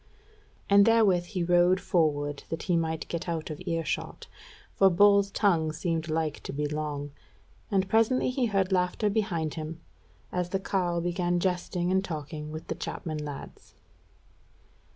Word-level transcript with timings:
And 0.67 0.83
therewith 0.87 1.25
he 1.25 1.43
rode 1.43 1.79
forward 1.79 2.43
that 2.49 2.63
he 2.63 2.75
might 2.75 3.07
get 3.07 3.29
out 3.29 3.51
of 3.51 3.61
earshot, 3.67 4.25
for 4.73 4.89
Bull's 4.89 5.29
tongue 5.29 5.71
seemed 5.71 6.09
like 6.09 6.39
to 6.41 6.51
be 6.51 6.65
long. 6.65 7.11
And 7.69 7.87
presently 7.87 8.31
he 8.31 8.47
heard 8.47 8.71
laughter 8.71 9.11
behind 9.11 9.53
him, 9.53 9.79
as 10.31 10.49
the 10.49 10.59
carle 10.59 11.01
began 11.01 11.39
jesting 11.39 11.91
and 11.91 12.03
talking 12.03 12.51
with 12.51 12.65
the 12.65 12.73
chapman 12.73 13.19
lads. 13.23 13.75